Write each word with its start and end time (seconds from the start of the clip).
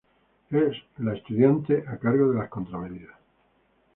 Es 0.49 0.77
la 0.97 1.13
estudiante 1.13 1.85
a 1.87 1.95
cargo 1.99 2.31
de 2.31 2.39
las 2.39 2.49
contramedidas. 2.49 3.15